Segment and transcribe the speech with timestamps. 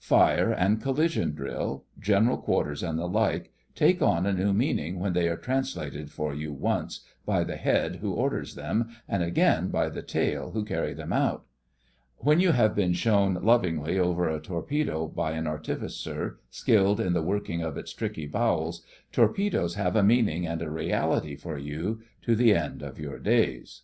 [0.00, 5.28] Fire and collision drill, general quarters and the like take on new meaning when they
[5.28, 10.02] are translated for you once, by the Head who orders them and again by the
[10.02, 11.44] tail who carry them out.
[12.16, 17.22] When you have been shown lovingly over a torpedo by an artificer skilled in the
[17.22, 18.82] working of its tricky bowels,
[19.12, 23.82] torpedoes have a meaning and a reality for you to the end of your days.